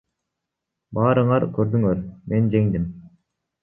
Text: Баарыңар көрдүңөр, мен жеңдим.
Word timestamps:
Баарыңар 0.99 1.47
көрдүңөр, 1.59 2.05
мен 2.35 2.53
жеңдим. 2.57 2.93